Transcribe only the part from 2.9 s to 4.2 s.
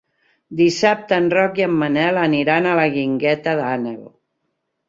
Guingueta d'Àneu.